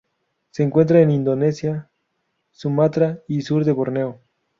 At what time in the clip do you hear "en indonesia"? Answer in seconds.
1.03-1.87